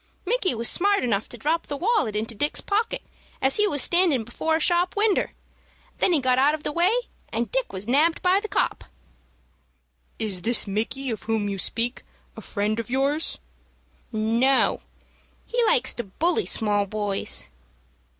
[0.25, 3.03] "Micky was smart enough to drop the wallet into Dick's pocket
[3.39, 5.33] as he was standin' before a shop winder.
[5.99, 6.91] Then he got out of the way,
[7.29, 8.83] and Dick was nabbed by the 'copp.'"
[10.17, 12.01] "Is this Micky of whom you speak
[12.35, 13.37] a friend of yours?"
[14.11, 14.81] "No;
[15.45, 17.49] he likes to bully small boys."